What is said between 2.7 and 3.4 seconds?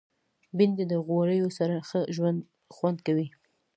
خوند کوي